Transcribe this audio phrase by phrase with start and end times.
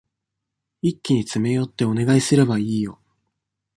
[0.81, 2.97] 一気に詰め寄ってお願いすればいいよ。